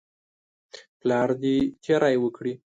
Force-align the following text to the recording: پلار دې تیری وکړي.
پلار 0.99 1.29
دې 1.41 1.55
تیری 1.83 2.15
وکړي. 2.19 2.53